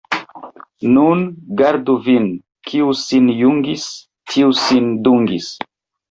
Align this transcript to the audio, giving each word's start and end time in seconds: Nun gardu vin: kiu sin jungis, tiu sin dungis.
Nun 0.93 1.19
gardu 1.59 1.95
vin: 2.07 2.25
kiu 2.69 2.87
sin 3.01 3.27
jungis, 3.41 3.83
tiu 4.33 4.49
sin 4.63 4.89
dungis. 5.09 5.51